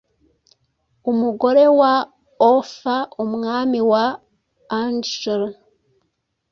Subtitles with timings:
[1.11, 1.93] Umugore wa
[2.51, 4.05] Offaumwami wa
[4.81, 5.55] Angles